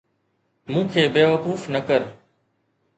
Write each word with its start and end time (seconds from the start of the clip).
مون 0.71 0.85
کي 0.93 1.03
بيوقوف 1.17 1.61
نه 1.73 1.85
ڪر 1.87 2.01